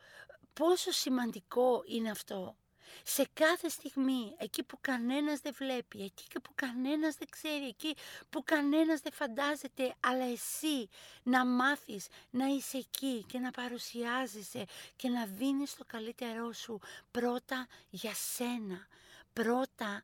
πόσο 0.53 0.91
σημαντικό 0.91 1.83
είναι 1.87 2.09
αυτό. 2.09 2.55
Σε 3.03 3.27
κάθε 3.33 3.69
στιγμή, 3.69 4.35
εκεί 4.37 4.63
που 4.63 4.77
κανένας 4.81 5.39
δεν 5.39 5.53
βλέπει, 5.57 6.03
εκεί 6.03 6.39
που 6.43 6.51
κανένας 6.55 7.15
δεν 7.15 7.27
ξέρει, 7.29 7.67
εκεί 7.67 7.95
που 8.29 8.43
κανένας 8.43 8.99
δεν 8.99 9.11
φαντάζεται, 9.13 9.95
αλλά 9.99 10.25
εσύ 10.25 10.89
να 11.23 11.45
μάθεις 11.45 12.07
να 12.29 12.45
είσαι 12.45 12.77
εκεί 12.77 13.25
και 13.27 13.39
να 13.39 13.51
παρουσιάζεσαι 13.51 14.65
και 14.95 15.09
να 15.09 15.25
δίνεις 15.25 15.75
το 15.75 15.83
καλύτερό 15.87 16.51
σου 16.51 16.79
πρώτα 17.11 17.67
για 17.89 18.13
σένα, 18.13 18.87
πρώτα 19.33 20.03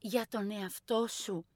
για 0.00 0.26
τον 0.28 0.50
εαυτό 0.50 1.06
σου 1.06 1.46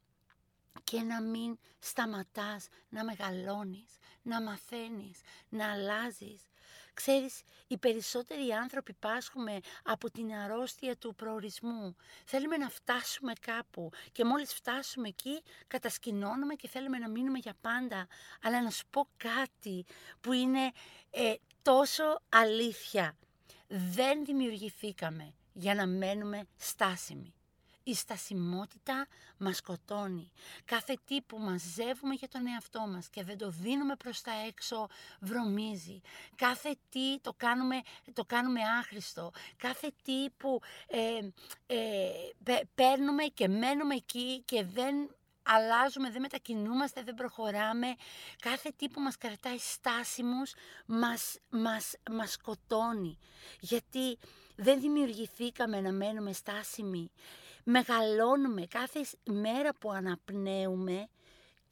και 0.84 1.00
να 1.00 1.20
μην 1.20 1.58
σταματάς 1.78 2.68
να 2.88 3.04
μεγαλώνεις, 3.04 3.90
να 4.22 4.42
μαθαίνεις, 4.42 5.20
να 5.48 5.72
αλλάζεις. 5.72 6.42
Ξέρεις, 6.94 7.42
οι 7.66 7.78
περισσότεροι 7.78 8.52
άνθρωποι 8.52 8.92
πάσχουμε 8.92 9.60
από 9.82 10.10
την 10.10 10.32
αρρώστια 10.34 10.96
του 10.96 11.14
προορισμού. 11.14 11.96
Θέλουμε 12.24 12.56
να 12.56 12.68
φτάσουμε 12.68 13.32
κάπου 13.40 13.90
και 14.12 14.24
μόλις 14.24 14.54
φτάσουμε 14.54 15.08
εκεί 15.08 15.42
κατασκηνώνουμε 15.66 16.54
και 16.54 16.68
θέλουμε 16.68 16.98
να 16.98 17.08
μείνουμε 17.08 17.38
για 17.38 17.54
πάντα. 17.60 18.06
Αλλά 18.42 18.62
να 18.62 18.70
σου 18.70 18.84
πω 18.90 19.08
κάτι 19.16 19.84
που 20.20 20.32
είναι 20.32 20.72
ε, 21.10 21.34
τόσο 21.62 22.20
αλήθεια. 22.28 23.16
Δεν 23.66 24.24
δημιουργηθήκαμε 24.24 25.34
για 25.52 25.74
να 25.74 25.86
μένουμε 25.86 26.46
στάσιμοι. 26.56 27.34
Η 27.84 27.94
στασιμότητα 27.94 29.06
μας 29.38 29.56
σκοτώνει. 29.56 30.30
Κάθε 30.64 30.98
τι 31.04 31.20
που 31.20 31.38
μαζεύουμε 31.38 32.14
για 32.14 32.28
τον 32.28 32.46
εαυτό 32.46 32.80
μας 32.80 33.08
και 33.08 33.24
δεν 33.24 33.38
το 33.38 33.50
δίνουμε 33.50 33.96
προς 33.96 34.20
τα 34.20 34.32
έξω 34.46 34.88
βρωμίζει. 35.20 36.00
Κάθε 36.36 36.76
τι 36.88 37.18
το 37.20 37.32
κάνουμε, 37.36 37.80
το 38.12 38.24
κάνουμε 38.24 38.60
άχρηστο. 38.78 39.30
Κάθε 39.56 39.92
τι 40.02 40.30
που 40.36 40.60
ε, 40.86 41.18
ε, 41.66 42.60
παίρνουμε 42.74 43.24
και 43.24 43.48
μένουμε 43.48 43.94
εκεί 43.94 44.42
και 44.44 44.64
δεν 44.64 44.94
αλλάζουμε, 45.42 46.10
δεν 46.10 46.20
μετακινούμαστε, 46.20 47.02
δεν 47.02 47.14
προχωράμε. 47.14 47.86
Κάθε 48.40 48.72
τι 48.76 48.88
που 48.88 49.00
μας 49.00 49.16
κρατάει 49.16 49.58
στάσιμους 49.58 50.54
μας, 50.86 51.38
μας, 51.50 51.94
μας 52.10 52.32
σκοτώνει. 52.32 53.18
Γιατί 53.60 54.18
δεν 54.56 54.80
δημιουργηθήκαμε 54.80 55.80
να 55.80 55.92
μένουμε 55.92 56.32
στάσιμοι 56.32 57.10
μεγαλώνουμε 57.64 58.66
κάθε 58.66 59.00
μέρα 59.24 59.74
που 59.74 59.90
αναπνέουμε 59.90 61.08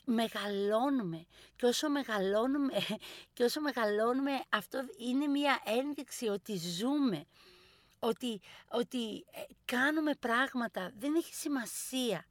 μεγαλώνουμε. 0.05 1.27
Και 1.57 1.67
όσο 1.67 1.89
μεγαλώνουμε 1.91 2.75
και 3.33 3.45
όσο 3.45 3.61
μεγαλώνουμε 3.61 4.43
αυτό 4.49 4.85
είναι 4.99 5.27
μια 5.27 5.61
ένδειξη 5.65 6.29
ότι 6.29 6.57
ζούμε 6.57 7.25
ότι, 7.99 8.41
ότι 8.71 9.25
ε, 9.33 9.41
κάνουμε 9.65 10.15
πράγματα. 10.15 10.93
Δεν 10.99 11.15
έχει 11.15 11.35
σημασία 11.35 12.25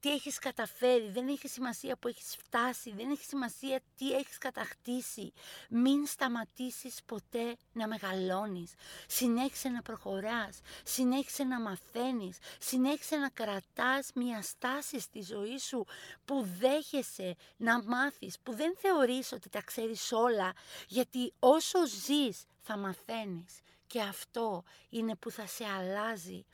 τι 0.00 0.12
έχεις 0.12 0.38
καταφέρει, 0.38 1.08
δεν 1.08 1.28
έχει 1.28 1.48
σημασία 1.48 1.96
που 1.96 2.08
έχεις 2.08 2.36
φτάσει, 2.36 2.92
δεν 2.92 3.10
έχει 3.10 3.24
σημασία 3.24 3.80
τι 3.96 4.12
έχεις 4.12 4.38
κατακτήσει. 4.38 5.32
Μην 5.68 6.06
σταματήσεις 6.06 7.02
ποτέ 7.06 7.56
να 7.72 7.88
μεγαλώνεις. 7.88 8.72
Συνέχισε 9.06 9.68
να 9.68 9.82
προχωράς, 9.82 10.60
συνέχισε 10.84 11.44
να 11.44 11.60
μαθαίνεις, 11.60 12.38
συνέχισε 12.58 13.16
να 13.16 13.28
κρατάς 13.28 14.10
μια 14.14 14.42
στάση 14.42 15.00
στη 15.00 15.22
ζωή 15.22 15.58
σου 15.58 15.86
που 16.24 16.48
δέχεσαι 16.58 17.36
να 17.56 17.82
μάθεις, 17.82 18.38
που 18.42 18.54
δεν 18.54 18.76
θεωρείς 18.76 19.32
ότι 19.32 19.48
τα 19.48 19.62
ξέρεις 19.62 20.12
όλα, 20.12 20.52
γιατί 20.88 21.32
όσο 21.38 21.86
ζεις 21.86 22.44
θα 22.60 22.76
μαθαίνεις 22.76 23.60
και 23.86 24.00
αυτό 24.00 24.64
είναι 24.88 25.14
που 25.14 25.30
θα 25.30 25.46
σε 25.46 25.64
αλλάζει. 25.64 26.44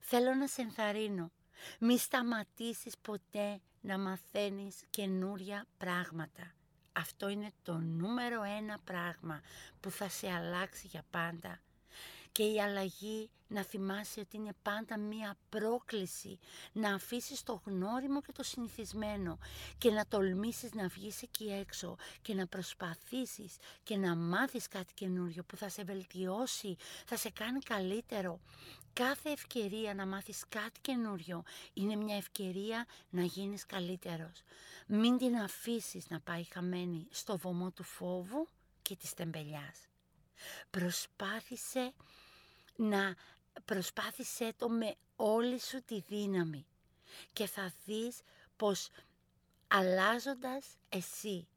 Θέλω 0.00 0.34
να 0.34 0.46
σε 0.46 0.62
ενθαρρύνω 0.62 1.30
μη 1.78 1.98
σταματήσεις 1.98 2.98
ποτέ 2.98 3.60
να 3.80 3.98
μαθαίνεις 3.98 4.76
καινούρια 4.90 5.66
πράγματα. 5.76 6.52
Αυτό 6.92 7.28
είναι 7.28 7.50
το 7.62 7.78
νούμερο 7.78 8.42
ένα 8.42 8.78
πράγμα 8.84 9.40
που 9.80 9.90
θα 9.90 10.08
σε 10.08 10.30
αλλάξει 10.30 10.86
για 10.86 11.04
πάντα. 11.10 11.60
Και 12.36 12.42
η 12.42 12.60
αλλαγή 12.60 13.30
να 13.48 13.62
θυμάσαι 13.62 14.20
ότι 14.20 14.36
είναι 14.36 14.54
πάντα 14.62 14.98
μία 14.98 15.36
πρόκληση 15.48 16.38
να 16.72 16.94
αφήσεις 16.94 17.42
το 17.42 17.62
γνώριμο 17.64 18.20
και 18.20 18.32
το 18.32 18.42
συνηθισμένο 18.42 19.38
και 19.78 19.90
να 19.90 20.06
τολμήσεις 20.06 20.72
να 20.72 20.88
βγεις 20.88 21.22
εκεί 21.22 21.44
έξω 21.44 21.96
και 22.22 22.34
να 22.34 22.46
προσπαθήσεις 22.46 23.56
και 23.82 23.96
να 23.96 24.16
μάθεις 24.16 24.68
κάτι 24.68 24.94
καινούριο 24.94 25.44
που 25.44 25.56
θα 25.56 25.68
σε 25.68 25.84
βελτιώσει, 25.84 26.76
θα 27.06 27.16
σε 27.16 27.30
κάνει 27.30 27.60
καλύτερο 27.60 28.40
Κάθε 28.94 29.30
ευκαιρία 29.30 29.94
να 29.94 30.06
μάθεις 30.06 30.44
κάτι 30.48 30.80
καινούριο 30.80 31.42
είναι 31.72 31.96
μια 31.96 32.16
ευκαιρία 32.16 32.86
να 33.10 33.22
γίνεις 33.22 33.66
καλύτερος. 33.66 34.42
Μην 34.86 35.18
την 35.18 35.36
αφήσεις 35.36 36.08
να 36.08 36.20
πάει 36.20 36.44
χαμένη 36.44 37.06
στο 37.10 37.38
βωμό 37.38 37.70
του 37.70 37.82
φόβου 37.82 38.48
και 38.82 38.96
της 38.96 39.14
τεμπελιάς. 39.14 39.86
Προσπάθησε 40.70 41.92
να 42.76 43.14
προσπάθησέ 43.64 44.52
το 44.56 44.68
με 44.68 44.94
όλη 45.16 45.60
σου 45.60 45.82
τη 45.84 46.00
δύναμη 46.00 46.66
και 47.32 47.46
θα 47.46 47.72
δεις 47.84 48.20
πως 48.56 48.90
αλλάζοντας 49.68 50.66
εσύ 50.88 51.48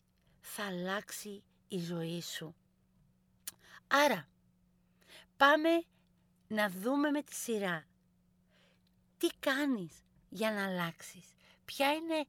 θα 0.41 0.65
αλλάξει 0.65 1.43
η 1.67 1.79
ζωή 1.79 2.21
σου. 2.21 2.55
Άρα, 3.87 4.27
πάμε 5.37 5.83
να 6.47 6.69
δούμε 6.69 7.11
με 7.11 7.21
τη 7.23 7.33
σειρά 7.33 7.85
τι 9.17 9.27
κάνεις 9.39 10.03
για 10.29 10.51
να 10.51 10.65
αλλάξεις. 10.65 11.25
Ποια 11.65 11.93
είναι 11.93 12.25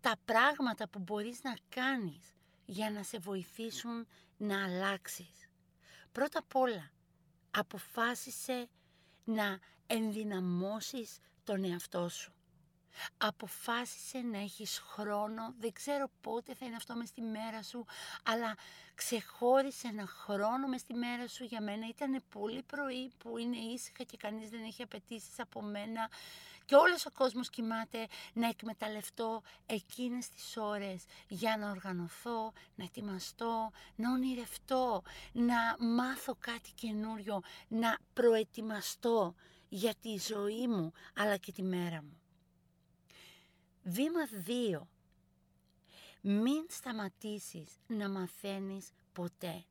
τα 0.00 0.16
πράγματα 0.24 0.88
που 0.88 0.98
μπορείς 0.98 1.42
να 1.42 1.56
κάνεις 1.68 2.34
για 2.64 2.90
να 2.90 3.02
σε 3.02 3.18
βοηθήσουν 3.18 4.06
να 4.36 4.64
αλλάξεις. 4.64 5.48
Πρώτα 6.12 6.38
απ' 6.38 6.56
όλα, 6.56 6.90
αποφάσισε 7.52 8.68
να 9.24 9.58
ενδυναμώσεις 9.86 11.18
τον 11.44 11.64
εαυτό 11.64 12.08
σου. 12.08 12.32
Αποφάσισε 13.16 14.18
να 14.18 14.38
έχεις 14.38 14.78
χρόνο, 14.78 15.54
δεν 15.58 15.72
ξέρω 15.72 16.10
πότε 16.20 16.54
θα 16.54 16.66
είναι 16.66 16.76
αυτό 16.76 16.94
μες 16.94 17.08
στη 17.08 17.20
μέρα 17.20 17.62
σου, 17.62 17.84
αλλά 18.22 18.56
ξεχώρισε 18.94 19.88
ένα 19.88 20.06
χρόνο 20.06 20.66
μες 20.66 20.80
στη 20.80 20.94
μέρα 20.94 21.28
σου. 21.28 21.44
Για 21.44 21.60
μένα 21.60 21.88
ήταν 21.88 22.22
πολύ 22.28 22.62
πρωί 22.62 23.12
που 23.18 23.38
είναι 23.38 23.56
ήσυχα 23.56 24.04
και 24.04 24.16
κανείς 24.16 24.48
δεν 24.48 24.62
έχει 24.62 24.82
απαιτήσεις 24.82 25.38
από 25.38 25.62
μένα 25.62 26.10
και 26.72 26.78
όλος 26.78 27.06
ο 27.06 27.10
κόσμος 27.10 27.50
κοιμάται 27.50 28.06
να 28.32 28.48
εκμεταλλευτώ 28.48 29.42
εκείνες 29.66 30.28
τις 30.28 30.56
ώρες 30.56 31.04
για 31.28 31.56
να 31.56 31.70
οργανωθώ, 31.70 32.52
να 32.74 32.84
ετοιμαστώ, 32.84 33.70
να 33.96 34.12
ονειρευτώ, 34.12 35.02
να 35.32 35.76
μάθω 35.78 36.36
κάτι 36.38 36.72
καινούριο, 36.74 37.40
να 37.68 37.98
προετοιμαστώ 38.12 39.34
για 39.68 39.94
τη 39.94 40.18
ζωή 40.18 40.68
μου 40.68 40.92
αλλά 41.14 41.36
και 41.36 41.52
τη 41.52 41.62
μέρα 41.62 42.02
μου. 42.02 42.20
Βήμα 43.82 44.20
2. 44.46 44.80
Μην 46.20 46.66
σταματήσεις 46.68 47.68
να 47.86 48.08
μαθαίνεις 48.08 48.90
ποτέ. 49.12 49.64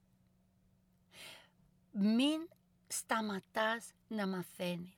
Μην 1.91 2.49
σταματάς 2.87 3.91
να 4.07 4.27
μαθαίνεις. 4.27 4.97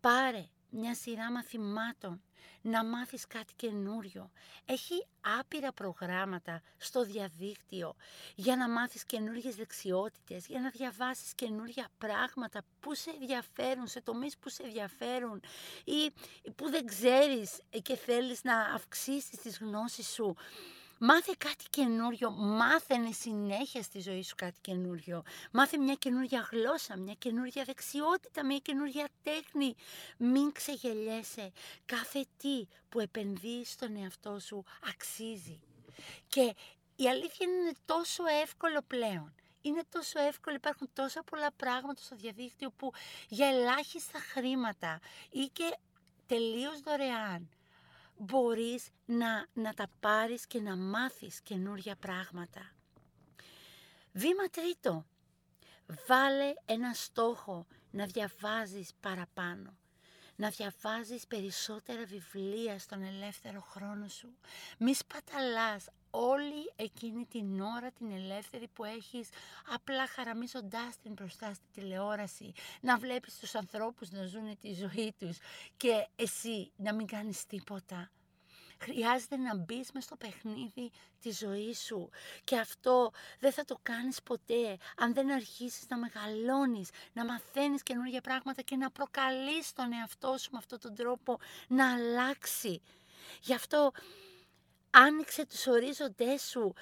Πάρε 0.00 0.48
μια 0.74 0.94
σειρά 0.94 1.30
μαθημάτων, 1.30 2.22
να 2.60 2.84
μάθεις 2.84 3.26
κάτι 3.26 3.52
καινούριο. 3.56 4.30
Έχει 4.64 5.06
άπειρα 5.38 5.72
προγράμματα 5.72 6.62
στο 6.76 7.04
διαδίκτυο 7.04 7.94
για 8.34 8.56
να 8.56 8.68
μάθεις 8.68 9.04
καινούριες 9.04 9.54
δεξιότητες, 9.56 10.46
για 10.46 10.60
να 10.60 10.70
διαβάσεις 10.70 11.34
καινούρια 11.34 11.88
πράγματα 11.98 12.62
που 12.80 12.94
σε 12.94 13.10
ενδιαφέρουν, 13.10 13.86
σε 13.86 14.00
τομείς 14.00 14.38
που 14.38 14.48
σε 14.48 14.62
ενδιαφέρουν 14.62 15.42
ή 15.84 16.10
που 16.54 16.70
δεν 16.70 16.86
ξέρεις 16.86 17.60
και 17.82 17.96
θέλεις 17.96 18.42
να 18.42 18.60
αυξήσεις 18.60 19.40
τις 19.40 19.58
γνώσεις 19.58 20.08
σου. 20.08 20.36
Μάθε 20.98 21.34
κάτι 21.38 21.64
καινούριο, 21.70 22.30
μάθαινε 22.30 23.12
συνέχεια 23.12 23.82
στη 23.82 24.00
ζωή 24.00 24.22
σου 24.22 24.34
κάτι 24.34 24.58
καινούριο. 24.60 25.22
Μάθε 25.52 25.76
μια 25.78 25.94
καινούρια 25.94 26.48
γλώσσα, 26.50 26.96
μια 26.96 27.14
καινούρια 27.14 27.64
δεξιότητα, 27.64 28.44
μια 28.44 28.58
καινούρια 28.58 29.08
τέχνη. 29.22 29.74
Μην 30.16 30.52
ξεγελιέσαι. 30.52 31.52
Κάθε 31.84 32.26
τι 32.36 32.66
που 32.88 33.00
επενδύεις 33.00 33.70
στον 33.70 33.96
εαυτό 33.96 34.38
σου 34.38 34.64
αξίζει. 34.88 35.60
Και 36.28 36.54
η 36.96 37.08
αλήθεια 37.08 37.46
είναι 37.46 37.72
τόσο 37.84 38.22
εύκολο 38.42 38.80
πλέον. 38.86 39.34
Είναι 39.60 39.82
τόσο 39.88 40.20
εύκολο, 40.20 40.56
υπάρχουν 40.56 40.88
τόσα 40.92 41.22
πολλά 41.22 41.52
πράγματα 41.52 42.02
στο 42.02 42.16
διαδίκτυο 42.16 42.70
που 42.70 42.92
για 43.28 43.46
ελάχιστα 43.46 44.18
χρήματα 44.18 45.00
ή 45.30 45.50
και 45.52 45.76
τελείως 46.26 46.80
δωρεάν 46.80 47.48
μπορείς 48.16 48.88
να, 49.04 49.46
να 49.52 49.74
τα 49.74 49.86
πάρεις 50.00 50.46
και 50.46 50.60
να 50.60 50.76
μάθεις 50.76 51.40
καινούργια 51.40 51.96
πράγματα. 51.96 52.72
Βήμα 54.12 54.44
τρίτο. 54.50 55.06
Βάλε 56.06 56.54
ένα 56.64 56.92
στόχο 56.92 57.66
να 57.90 58.06
διαβάζεις 58.06 58.94
παραπάνω. 59.00 59.76
Να 60.36 60.48
διαβάζεις 60.48 61.26
περισσότερα 61.26 62.04
βιβλία 62.04 62.78
στον 62.78 63.02
ελεύθερο 63.02 63.60
χρόνο 63.60 64.08
σου. 64.08 64.36
Μη 64.78 64.94
σπαταλάς 64.94 65.86
όλη 66.14 66.72
εκείνη 66.76 67.26
την 67.26 67.60
ώρα 67.60 67.90
την 67.90 68.10
ελεύθερη 68.10 68.68
που 68.68 68.84
έχεις 68.84 69.28
απλά 69.74 70.06
χαραμίζοντάς 70.06 70.98
την 71.02 71.12
μπροστά 71.12 71.54
στη 71.54 71.64
τηλεόραση, 71.72 72.52
να 72.80 72.98
βλέπεις 72.98 73.38
τους 73.38 73.54
ανθρώπους 73.54 74.10
να 74.10 74.26
ζουν 74.26 74.58
τη 74.58 74.74
ζωή 74.74 75.14
τους 75.18 75.38
και 75.76 76.08
εσύ 76.16 76.72
να 76.76 76.94
μην 76.94 77.06
κάνεις 77.06 77.46
τίποτα. 77.46 78.10
Χρειάζεται 78.78 79.36
να 79.36 79.56
μπεις 79.56 79.92
μες 79.92 80.04
στο 80.04 80.16
παιχνίδι 80.16 80.90
τη 81.20 81.30
ζωή 81.30 81.74
σου 81.74 82.10
και 82.44 82.58
αυτό 82.58 83.10
δεν 83.38 83.52
θα 83.52 83.64
το 83.64 83.78
κάνεις 83.82 84.22
ποτέ 84.22 84.78
αν 84.96 85.14
δεν 85.14 85.32
αρχίσεις 85.32 85.88
να 85.88 85.96
μεγαλώνεις, 85.98 86.90
να 87.12 87.24
μαθαίνεις 87.24 87.82
καινούργια 87.82 88.20
πράγματα 88.20 88.62
και 88.62 88.76
να 88.76 88.90
προκαλείς 88.90 89.72
τον 89.72 89.92
εαυτό 89.92 90.36
σου 90.38 90.48
με 90.52 90.58
αυτόν 90.58 90.80
τον 90.80 90.94
τρόπο 90.94 91.38
να 91.68 91.92
αλλάξει. 91.92 92.82
Γι' 93.40 93.54
αυτό 93.54 93.92
άνοιξε 94.94 95.46
τους 95.46 95.66
ορίζοντές 95.66 96.42
σου, 96.42 96.74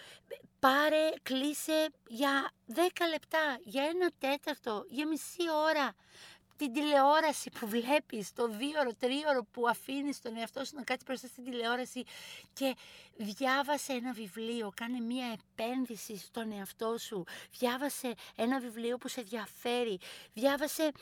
πάρε, 0.59 1.11
κλείσε 1.23 1.89
για 2.07 2.51
10 2.75 2.79
λεπτά, 3.11 3.59
για 3.65 3.83
ένα 3.83 4.11
τέταρτο, 4.19 4.85
για 4.89 5.07
μισή 5.07 5.51
ώρα 5.69 5.95
την 6.57 6.73
τηλεόραση 6.73 7.51
που 7.51 7.67
βλέπεις, 7.67 8.33
το 8.33 8.49
δίωρο, 8.49 8.95
τρίωρο 8.99 9.47
που 9.51 9.69
αφήνεις 9.69 10.21
τον 10.21 10.37
εαυτό 10.37 10.65
σου 10.65 10.77
να 10.77 10.83
κάτσει 10.83 11.05
μπροστά 11.07 11.27
στην 11.27 11.45
τηλεόραση 11.45 12.05
και 12.53 12.77
διάβασε 13.17 13.93
ένα 13.93 14.13
βιβλίο, 14.13 14.73
κάνε 14.75 15.01
μία 15.01 15.39
επένδυση 15.39 16.17
στον 16.17 16.53
εαυτό 16.53 16.99
σου, 16.99 17.25
διάβασε 17.59 18.15
ένα 18.37 18.61
βιβλίο 18.61 18.97
που 18.99 19.09
σε 19.09 19.21
ενδιαφέρει, 19.21 19.99
διάβασε 20.33 20.93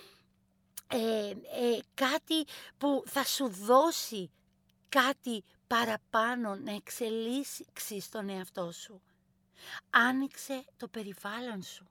ε, 0.87 1.29
ε, 1.29 1.79
κάτι 1.95 2.45
που 2.79 3.03
θα 3.07 3.25
σου 3.25 3.49
δώσει 3.49 4.31
κάτι 4.89 5.45
παραπάνω 5.75 6.55
να 6.55 6.75
εξελίξεις 6.75 8.09
τον 8.11 8.29
εαυτό 8.29 8.73
σου. 8.73 9.03
Άνοιξε 9.91 10.65
το 10.77 10.89
περιβάλλον 10.89 11.63
σου. 11.63 11.89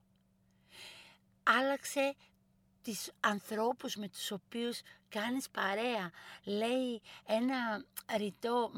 Άλλαξε 1.43 2.15
τις 2.81 3.11
ανθρώπους 3.19 3.95
με 3.95 4.07
τους 4.07 4.31
οποίους 4.31 4.81
κάνεις 5.09 5.49
παρέα. 5.49 6.11
Λέει 6.43 7.01
ένα 7.25 7.85
ρητό 8.17 8.71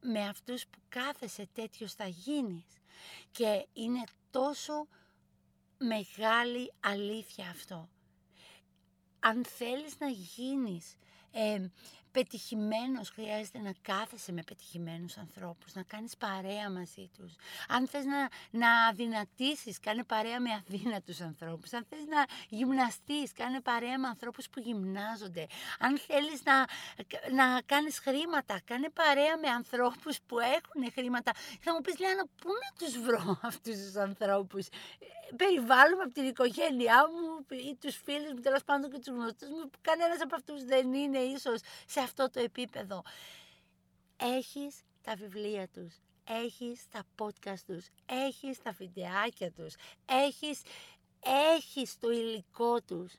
με 0.00 0.28
αυτούς 0.28 0.66
που 0.66 0.78
κάθεσαι 0.88 1.48
τέτοιος 1.52 1.94
θα 1.94 2.06
γίνεις. 2.06 2.66
Και 3.30 3.66
είναι 3.72 4.04
τόσο 4.30 4.86
μεγάλη 5.78 6.72
αλήθεια 6.80 7.48
αυτό. 7.50 7.88
Αν 9.20 9.44
θέλεις 9.44 9.98
να 9.98 10.08
γίνεις 10.08 10.96
ε, 11.30 11.66
πετυχημένος 12.12 13.10
χρειάζεται 13.10 13.58
να 13.58 13.72
κάθεσαι 13.82 14.32
με 14.32 14.42
πετυχημένους 14.42 15.16
ανθρώπους, 15.16 15.74
να 15.74 15.82
κάνεις 15.82 16.16
παρέα 16.16 16.70
μαζί 16.70 17.10
τους. 17.16 17.34
Αν 17.68 17.88
θες 17.88 18.04
να, 18.04 18.28
να 18.50 18.86
αδυνατήσεις, 18.86 19.80
κάνε 19.80 20.04
παρέα 20.04 20.40
με 20.40 20.50
αδύνατους 20.52 21.20
ανθρώπους. 21.20 21.72
Αν 21.72 21.86
θες 21.88 22.04
να 22.06 22.24
γυμναστείς, 22.48 23.32
κάνε 23.32 23.60
παρέα 23.60 23.98
με 23.98 24.08
ανθρώπους 24.08 24.48
που 24.48 24.60
γυμνάζονται. 24.60 25.46
Αν 25.78 25.98
θέλεις 25.98 26.42
να, 26.44 26.56
να 27.34 27.60
κάνεις 27.66 27.98
χρήματα, 27.98 28.60
κάνε 28.64 28.88
παρέα 28.88 29.38
με 29.38 29.48
ανθρώπους 29.48 30.18
που 30.26 30.38
έχουν 30.38 30.92
χρήματα. 30.92 31.32
Θα 31.60 31.72
μου 31.72 31.80
πεις, 31.80 31.98
Λιάννα, 31.98 32.24
πού 32.40 32.48
να 32.62 32.86
τους 32.86 32.98
βρω 32.98 33.38
αυτούς 33.50 33.76
τους 33.76 33.96
ανθρώπους; 33.96 34.68
Περιβάλλομαι 35.36 36.02
από 36.02 36.12
την 36.12 36.26
οικογένειά 36.26 37.08
μου 37.12 37.46
ή 37.70 37.76
τους 37.80 37.96
φίλους 38.04 38.32
μου, 38.32 38.40
τέλος 38.40 38.64
πάντων 38.64 38.90
και 38.90 38.98
τους 38.98 39.14
γνωστούς 39.14 39.48
μου, 39.48 39.68
που 39.70 39.78
κανένας 39.80 40.20
από 40.20 40.34
αυτούς 40.34 40.64
δεν 40.64 40.92
είναι 40.92 41.18
ίσως 41.18 41.60
σε 41.86 42.00
αυτό 42.02 42.30
το 42.30 42.40
επίπεδο. 42.40 43.02
Έχεις 44.16 44.80
τα 45.02 45.14
βιβλία 45.14 45.68
τους, 45.68 45.94
έχεις 46.24 46.88
τα 46.88 47.04
podcast 47.18 47.60
τους, 47.66 47.86
έχεις 48.06 48.62
τα 48.62 48.72
βιντεάκια 48.72 49.50
τους, 49.50 49.74
έχεις, 50.04 50.62
έχεις 51.54 51.98
το 51.98 52.10
υλικό 52.10 52.82
τους. 52.82 53.12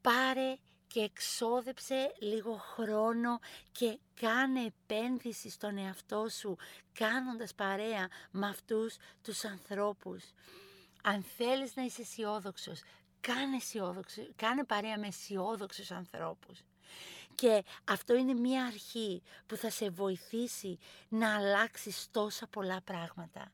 Πάρε 0.00 0.56
και 0.86 1.00
εξόδεψε 1.00 2.14
λίγο 2.18 2.56
χρόνο 2.56 3.38
και 3.72 3.98
κάνε 4.14 4.64
επένδυση 4.64 5.50
στον 5.50 5.78
εαυτό 5.78 6.28
σου 6.28 6.56
κάνοντας 6.92 7.54
παρέα 7.54 8.08
με 8.30 8.46
αυτούς 8.46 8.96
τους 9.22 9.44
ανθρώπους. 9.44 10.24
Αν 11.02 11.22
θέλεις 11.22 11.76
να 11.76 11.82
είσαι 11.82 12.02
αισιόδοξος, 12.02 12.82
κάνε, 13.20 13.58
κάνε 14.36 14.64
παρέα 14.64 14.98
με 14.98 15.06
αισιόδοξους 15.06 15.90
ανθρώπους. 15.90 16.62
Και 17.34 17.64
αυτό 17.84 18.14
είναι 18.14 18.34
μία 18.34 18.64
αρχή 18.64 19.22
που 19.46 19.56
θα 19.56 19.70
σε 19.70 19.90
βοηθήσει 19.90 20.78
να 21.08 21.34
αλλάξεις 21.34 22.08
τόσα 22.10 22.46
πολλά 22.46 22.80
πράγματα. 22.84 23.52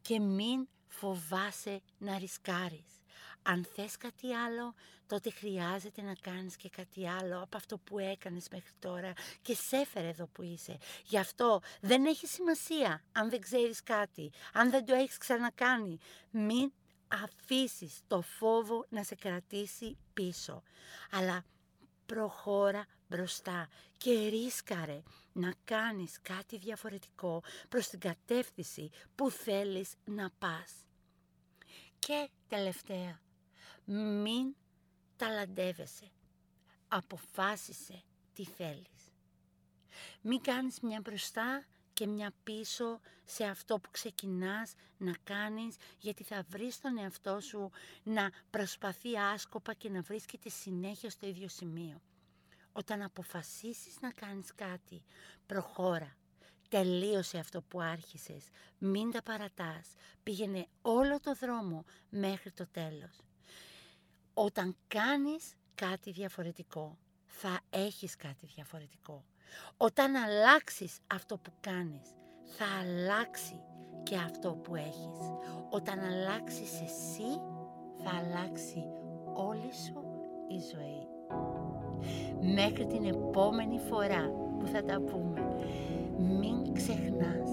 Και 0.00 0.20
μην 0.20 0.68
φοβάσαι 0.88 1.80
να 1.98 2.18
ρισκάρεις. 2.18 2.98
Αν 3.42 3.66
θες 3.74 3.96
κάτι 3.96 4.34
άλλο, 4.34 4.74
τότε 5.06 5.30
χρειάζεται 5.30 6.02
να 6.02 6.14
κάνεις 6.14 6.56
και 6.56 6.68
κάτι 6.68 7.08
άλλο 7.08 7.42
από 7.42 7.56
αυτό 7.56 7.78
που 7.78 7.98
έκανες 7.98 8.48
μέχρι 8.50 8.72
τώρα 8.78 9.12
και 9.42 9.54
σε 9.54 9.76
έφερε 9.76 10.08
εδώ 10.08 10.26
που 10.26 10.42
είσαι. 10.42 10.78
Γι' 11.04 11.18
αυτό 11.18 11.60
δεν 11.80 12.04
έχει 12.06 12.26
σημασία 12.26 13.04
αν 13.12 13.30
δεν 13.30 13.40
ξέρεις 13.40 13.82
κάτι, 13.82 14.30
αν 14.52 14.70
δεν 14.70 14.84
το 14.84 14.94
έχεις 14.94 15.18
ξανακάνει. 15.18 15.98
Μην 16.30 16.72
αφήσεις 17.08 18.00
το 18.06 18.20
φόβο 18.20 18.86
να 18.88 19.02
σε 19.02 19.14
κρατήσει 19.14 19.96
πίσω. 20.12 20.62
Αλλά 21.10 21.44
προχώρα 22.08 22.86
μπροστά 23.08 23.68
και 23.96 24.28
ρίσκαρε 24.28 25.02
να 25.32 25.54
κάνεις 25.64 26.20
κάτι 26.22 26.58
διαφορετικό 26.58 27.42
προς 27.68 27.88
την 27.88 28.00
κατεύθυνση 28.00 28.90
που 29.14 29.30
θέλεις 29.30 29.94
να 30.04 30.30
πας. 30.38 30.72
Και 31.98 32.28
τελευταία, 32.48 33.20
μην 34.22 34.54
ταλαντεύεσαι. 35.16 36.10
Αποφάσισε 36.88 38.02
τι 38.32 38.44
θέλεις. 38.44 39.12
Μην 40.20 40.40
κάνεις 40.40 40.80
μια 40.80 41.00
μπροστά 41.00 41.64
και 41.98 42.06
μια 42.06 42.32
πίσω 42.42 43.00
σε 43.24 43.44
αυτό 43.44 43.78
που 43.78 43.90
ξεκινάς 43.90 44.72
να 44.98 45.14
κάνεις 45.24 45.76
γιατί 45.98 46.24
θα 46.24 46.44
βρεις 46.48 46.80
τον 46.80 46.98
εαυτό 46.98 47.40
σου 47.40 47.70
να 48.02 48.30
προσπαθεί 48.50 49.18
άσκοπα 49.18 49.74
και 49.74 49.90
να 49.90 50.00
βρίσκεται 50.00 50.48
συνέχεια 50.48 51.10
στο 51.10 51.26
ίδιο 51.26 51.48
σημείο. 51.48 52.00
Όταν 52.72 53.02
αποφασίσεις 53.02 54.00
να 54.00 54.10
κάνεις 54.10 54.54
κάτι, 54.54 55.02
προχώρα. 55.46 56.16
Τελείωσε 56.68 57.38
αυτό 57.38 57.62
που 57.62 57.80
άρχισες. 57.80 58.44
Μην 58.78 59.10
τα 59.10 59.22
παρατάς. 59.22 59.88
Πήγαινε 60.22 60.66
όλο 60.82 61.20
το 61.20 61.34
δρόμο 61.34 61.84
μέχρι 62.10 62.52
το 62.52 62.66
τέλος. 62.66 63.20
Όταν 64.34 64.76
κάνεις 64.88 65.54
κάτι 65.74 66.10
διαφορετικό, 66.10 66.98
θα 67.26 67.60
έχεις 67.70 68.16
κάτι 68.16 68.46
διαφορετικό. 68.46 69.24
Όταν 69.76 70.16
αλλάξεις 70.16 70.98
αυτό 71.14 71.36
που 71.36 71.50
κάνεις, 71.60 72.08
θα 72.44 72.64
αλλάξει 72.80 73.60
και 74.02 74.16
αυτό 74.16 74.50
που 74.50 74.74
έχεις. 74.74 75.18
Όταν 75.70 75.98
αλλάξεις 75.98 76.80
εσύ, 76.80 77.40
θα 78.04 78.10
αλλάξει 78.18 78.84
όλη 79.34 79.72
σου 79.86 80.02
η 80.48 80.58
ζωή. 80.72 81.06
Μέχρι 82.54 82.86
την 82.86 83.04
επόμενη 83.04 83.78
φορά 83.78 84.30
που 84.58 84.66
θα 84.66 84.84
τα 84.84 85.00
πούμε, 85.00 85.56
μην 86.18 86.74
ξεχνάς 86.74 87.50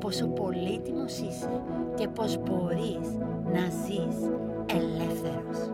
πόσο 0.00 0.26
πολύτιμος 0.26 1.18
είσαι 1.18 1.62
και 1.94 2.08
πως 2.08 2.36
μπορείς 2.38 3.08
να 3.44 3.68
ζεις 3.70 4.30
ελεύθερος. 4.66 5.70